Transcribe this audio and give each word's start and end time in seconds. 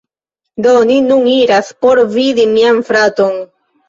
Do, 0.65 0.71
ni 0.91 0.95
nun 1.07 1.27
iras 1.33 1.69
por 1.85 2.01
vidi 2.15 2.47
mian 2.55 2.81
fraton 2.89 3.37